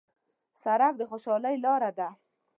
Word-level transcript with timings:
سړک 0.63 0.93
د 0.97 1.01
خوشحالۍ 1.09 1.55
لاره 1.65 1.91
ده. 1.99 2.09